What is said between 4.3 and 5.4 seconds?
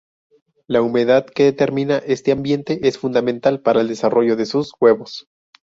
de sus huevos.